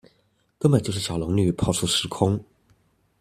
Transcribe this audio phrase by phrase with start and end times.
[0.57, 2.43] 根本就是小龍女跑錯時空